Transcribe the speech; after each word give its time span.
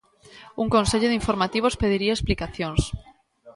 Un 0.61 0.67
Consello 0.75 1.07
de 1.09 1.19
Informativos 1.21 1.79
pediría 1.81 2.15
explicacións. 2.17 2.81